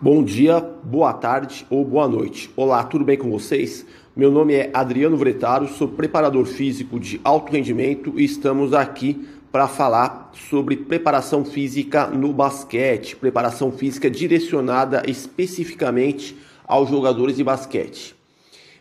[0.00, 2.48] Bom dia, boa tarde ou boa noite.
[2.54, 3.84] Olá, tudo bem com vocês?
[4.14, 9.66] Meu nome é Adriano Vretaro, sou preparador físico de alto rendimento e estamos aqui para
[9.66, 18.14] falar sobre preparação física no basquete, preparação física direcionada especificamente aos jogadores de basquete.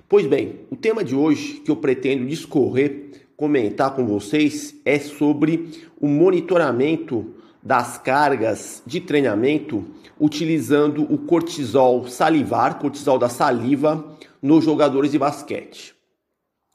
[0.07, 5.67] Pois bem, o tema de hoje que eu pretendo discorrer, comentar com vocês é sobre
[5.99, 7.33] o monitoramento
[7.67, 9.83] das cargas de treinamento
[10.17, 15.93] utilizando o cortisol salivar, cortisol da saliva, nos jogadores de basquete.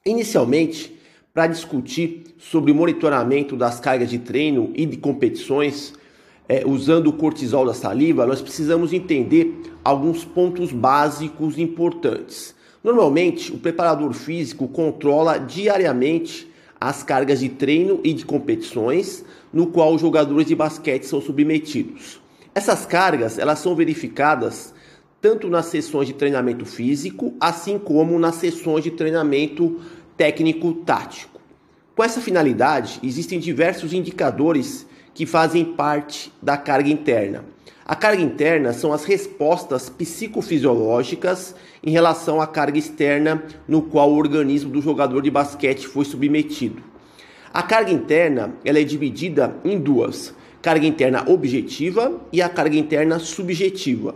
[0.04, 0.94] Inicialmente,
[1.32, 5.94] para discutir sobre o monitoramento das cargas de treino e de competições,
[6.46, 12.54] é, usando o cortisol da saliva, nós precisamos entender alguns pontos básicos importantes.
[12.84, 16.51] Normalmente, o preparador físico controla diariamente
[16.88, 22.20] as cargas de treino e de competições no qual os jogadores de basquete são submetidos.
[22.52, 24.74] Essas cargas, elas são verificadas
[25.20, 29.80] tanto nas sessões de treinamento físico, assim como nas sessões de treinamento
[30.16, 31.40] técnico-tático.
[31.94, 34.84] Com essa finalidade, existem diversos indicadores
[35.14, 37.44] que fazem parte da carga interna.
[37.84, 44.16] A carga interna são as respostas psicofisiológicas em relação à carga externa no qual o
[44.16, 46.82] organismo do jogador de basquete foi submetido.
[47.52, 53.18] A carga interna ela é dividida em duas: carga interna objetiva e a carga interna
[53.18, 54.14] subjetiva.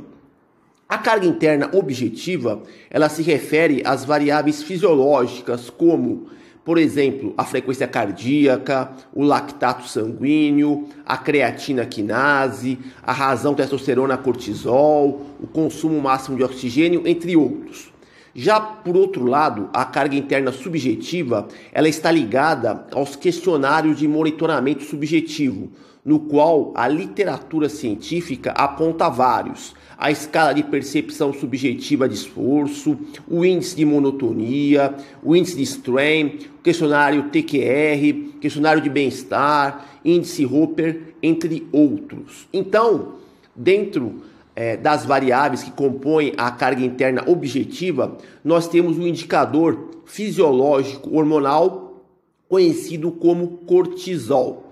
[0.89, 6.29] A carga interna objetiva, ela se refere às variáveis fisiológicas como
[6.67, 15.21] por exemplo, a frequência cardíaca, o lactato sanguíneo, a creatina quinase, a razão testosterona cortisol,
[15.41, 17.93] o consumo máximo de oxigênio, entre outros.
[18.35, 24.83] Já por outro lado, a carga interna subjetiva, ela está ligada aos questionários de monitoramento
[24.83, 25.71] subjetivo,
[26.05, 33.45] no qual a literatura científica aponta vários: a escala de percepção subjetiva de esforço, o
[33.45, 41.15] índice de monotonia, o índice de strain, o questionário TQR, questionário de bem-estar, índice Roper,
[41.23, 42.47] entre outros.
[42.53, 43.15] Então,
[43.55, 44.23] dentro
[44.55, 52.05] é, das variáveis que compõem a carga interna objetiva, nós temos um indicador fisiológico hormonal
[52.49, 54.66] conhecido como cortisol.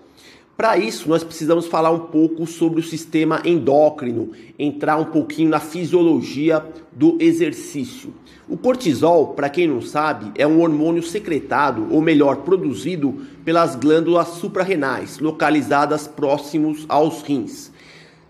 [0.57, 5.59] Para isso, nós precisamos falar um pouco sobre o sistema endócrino, entrar um pouquinho na
[5.59, 8.15] fisiologia do exercício.
[8.49, 14.29] O cortisol, para quem não sabe, é um hormônio secretado, ou melhor, produzido pelas glândulas
[14.29, 17.73] suprarrenais, localizadas próximos aos rins.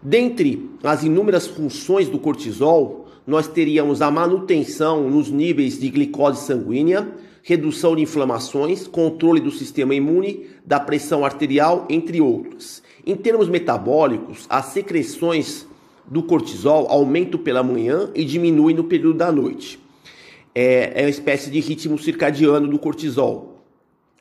[0.00, 7.06] Dentre as inúmeras funções do cortisol, nós teríamos a manutenção nos níveis de glicose sanguínea,
[7.46, 12.82] redução de inflamações, controle do sistema imune, da pressão arterial, entre outros.
[13.06, 15.66] Em termos metabólicos, as secreções
[16.06, 19.78] do cortisol aumentam pela manhã e diminuem no período da noite.
[20.54, 23.62] É, é uma espécie de ritmo circadiano do cortisol.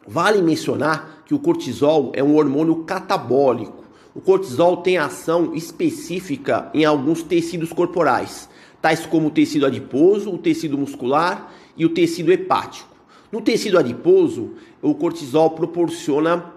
[0.05, 3.85] Vale mencionar que o cortisol é um hormônio catabólico.
[4.13, 8.49] O cortisol tem ação específica em alguns tecidos corporais,
[8.81, 12.92] tais como o tecido adiposo, o tecido muscular e o tecido hepático.
[13.33, 16.53] No tecido adiposo, o cortisol proporciona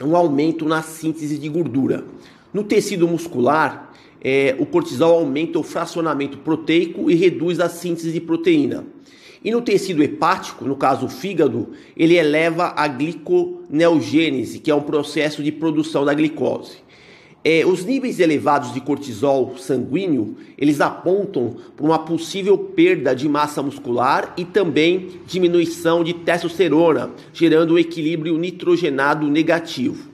[0.00, 2.04] um aumento na síntese de gordura.
[2.54, 8.20] No tecido muscular, é, o cortisol aumenta o fracionamento proteico e reduz a síntese de
[8.20, 8.86] proteína.
[9.42, 14.82] E no tecido hepático, no caso o fígado, ele eleva a gliconeogênese, que é um
[14.82, 16.76] processo de produção da glicose.
[17.48, 23.62] É, os níveis elevados de cortisol sanguíneo, eles apontam para uma possível perda de massa
[23.62, 30.08] muscular e também diminuição de testosterona, gerando um equilíbrio nitrogenado negativo.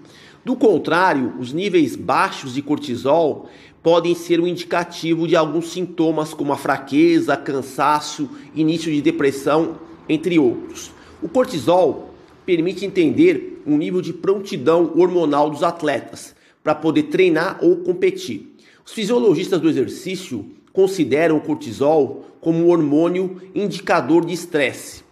[0.45, 3.49] Do contrário, os níveis baixos de cortisol
[3.83, 10.39] podem ser um indicativo de alguns sintomas como a fraqueza, cansaço, início de depressão, entre
[10.39, 10.91] outros.
[11.23, 12.11] O cortisol
[12.45, 18.55] permite entender um nível de prontidão hormonal dos atletas para poder treinar ou competir.
[18.85, 25.03] Os fisiologistas do exercício consideram o cortisol como um hormônio indicador de estresse.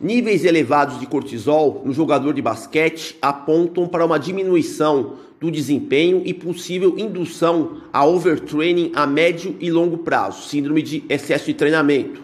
[0.00, 6.34] Níveis elevados de cortisol no jogador de basquete apontam para uma diminuição do desempenho e
[6.34, 12.22] possível indução a overtraining a médio e longo prazo, síndrome de excesso de treinamento.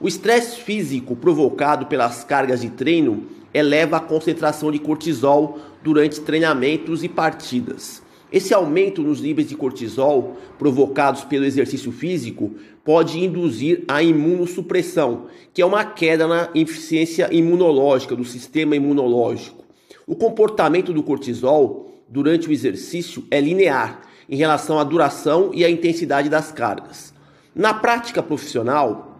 [0.00, 7.02] O estresse físico provocado pelas cargas de treino eleva a concentração de cortisol durante treinamentos
[7.04, 8.02] e partidas.
[8.32, 12.52] Esse aumento nos níveis de cortisol provocados pelo exercício físico
[12.82, 19.62] pode induzir a imunossupressão, que é uma queda na eficiência imunológica do sistema imunológico.
[20.06, 25.70] O comportamento do cortisol durante o exercício é linear, em relação à duração e à
[25.70, 27.12] intensidade das cargas.
[27.54, 29.11] Na prática profissional,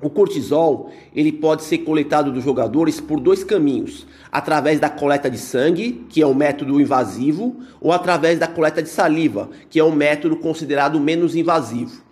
[0.00, 5.38] o cortisol ele pode ser coletado dos jogadores por dois caminhos: através da coleta de
[5.38, 9.94] sangue, que é um método invasivo, ou através da coleta de saliva, que é um
[9.94, 12.02] método considerado menos invasivo.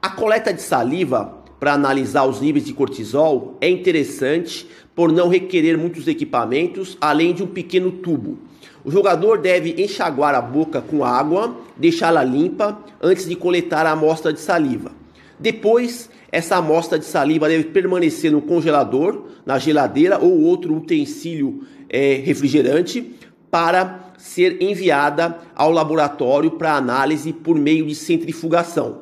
[0.00, 5.78] A coleta de saliva para analisar os níveis de cortisol é interessante por não requerer
[5.78, 8.38] muitos equipamentos, além de um pequeno tubo.
[8.84, 14.32] O jogador deve enxaguar a boca com água, deixá-la limpa antes de coletar a amostra
[14.32, 15.01] de saliva.
[15.42, 22.14] Depois, essa amostra de saliva deve permanecer no congelador, na geladeira ou outro utensílio é,
[22.14, 23.12] refrigerante
[23.50, 29.00] para ser enviada ao laboratório para análise por meio de centrifugação.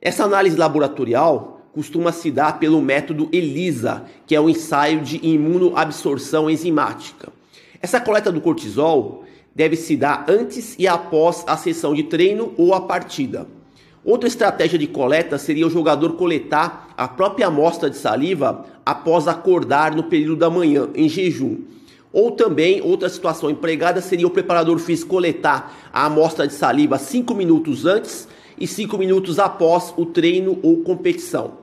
[0.00, 6.48] Essa análise laboratorial costuma se dar pelo método ELISA, que é o ensaio de imunoabsorção
[6.48, 7.32] enzimática.
[7.80, 12.72] Essa coleta do cortisol deve se dar antes e após a sessão de treino ou
[12.72, 13.48] a partida.
[14.04, 19.94] Outra estratégia de coleta seria o jogador coletar a própria amostra de saliva após acordar
[19.94, 21.58] no período da manhã, em jejum.
[22.12, 27.32] Ou também, outra situação empregada seria o preparador físico coletar a amostra de saliva 5
[27.32, 28.26] minutos antes
[28.58, 31.62] e 5 minutos após o treino ou competição.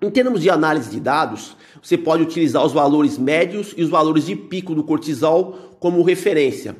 [0.00, 4.24] Em termos de análise de dados, você pode utilizar os valores médios e os valores
[4.24, 6.74] de pico do cortisol como referência.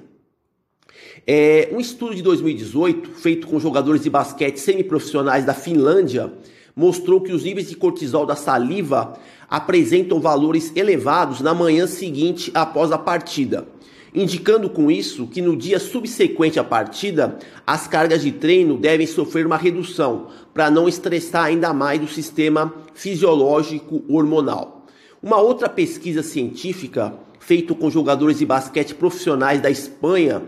[1.26, 6.32] É, um estudo de 2018, feito com jogadores de basquete semiprofissionais da Finlândia,
[6.75, 9.19] mostrou que os níveis de cortisol da saliva
[9.49, 13.67] apresentam valores elevados na manhã seguinte após a partida,
[14.14, 19.46] indicando com isso que no dia subsequente à partida, as cargas de treino devem sofrer
[19.46, 24.87] uma redução para não estressar ainda mais o sistema fisiológico hormonal.
[25.22, 30.43] Uma outra pesquisa científica feita com jogadores de basquete profissionais da Espanha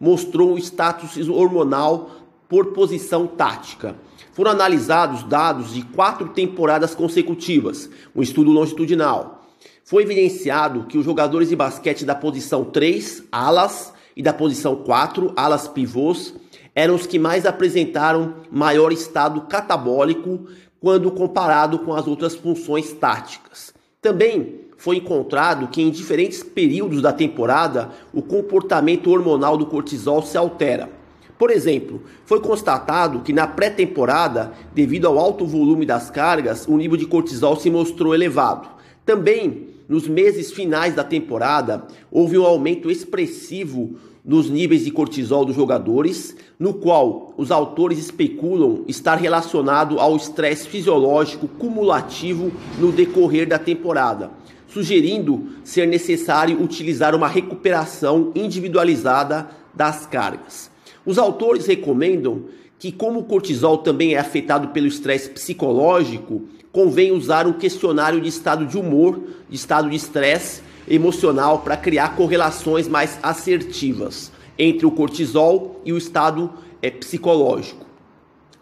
[0.00, 2.10] mostrou o status hormonal
[2.48, 3.96] por posição tática.
[4.32, 9.46] Foram analisados dados de quatro temporadas consecutivas, um estudo longitudinal.
[9.84, 15.32] Foi evidenciado que os jogadores de basquete da posição 3, alas, e da posição 4,
[15.36, 16.34] alas pivôs,
[16.74, 20.46] eram os que mais apresentaram maior estado catabólico
[20.80, 23.72] quando comparado com as outras funções táticas.
[24.00, 30.36] Também foi encontrado que em diferentes períodos da temporada o comportamento hormonal do cortisol se
[30.36, 30.90] altera.
[31.38, 36.96] Por exemplo, foi constatado que na pré-temporada, devido ao alto volume das cargas, o nível
[36.96, 38.68] de cortisol se mostrou elevado.
[39.04, 45.56] Também, nos meses finais da temporada, houve um aumento expressivo nos níveis de cortisol dos
[45.56, 53.58] jogadores, no qual os autores especulam estar relacionado ao estresse fisiológico cumulativo no decorrer da
[53.58, 54.30] temporada
[54.74, 60.68] sugerindo ser necessário utilizar uma recuperação individualizada das cargas.
[61.06, 66.42] Os autores recomendam que, como o cortisol também é afetado pelo estresse psicológico,
[66.72, 72.16] convém usar um questionário de estado de humor, de estado de estresse emocional para criar
[72.16, 77.86] correlações mais assertivas entre o cortisol e o estado é, psicológico.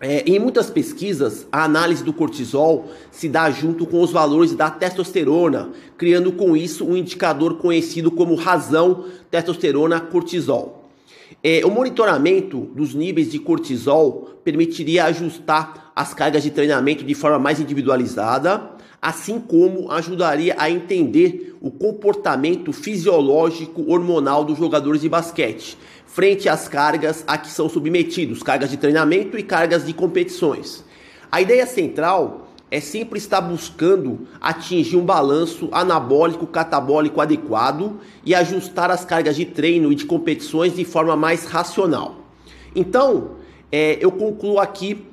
[0.04, 4.69] É, em muitas pesquisas, a análise do cortisol se dá junto com os valores da
[4.69, 10.90] testosterona, criando com isso um indicador conhecido como razão testosterona-cortisol.
[11.40, 17.38] É, o monitoramento dos níveis de cortisol permitiria ajustar as cargas de treinamento de forma
[17.38, 25.76] mais individualizada, assim como ajudaria a entender o comportamento fisiológico hormonal dos jogadores de basquete,
[26.06, 30.84] frente às cargas a que são submetidos, cargas de treinamento e cargas de competições.
[31.32, 38.90] A ideia central é sempre estar buscando atingir um balanço anabólico catabólico adequado e ajustar
[38.90, 42.16] as cargas de treino e de competições de forma mais racional.
[42.74, 43.32] Então,
[43.70, 45.11] é, eu concluo aqui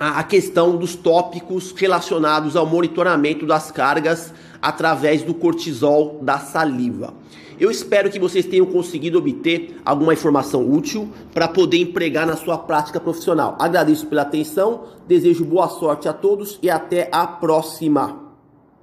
[0.00, 7.12] a questão dos tópicos relacionados ao monitoramento das cargas através do cortisol da saliva.
[7.58, 12.56] Eu espero que vocês tenham conseguido obter alguma informação útil para poder empregar na sua
[12.56, 13.58] prática profissional.
[13.60, 18.29] Agradeço pela atenção, desejo boa sorte a todos e até a próxima.